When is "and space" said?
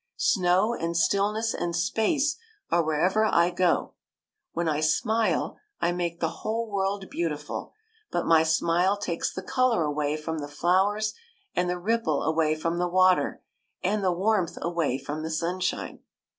1.53-2.35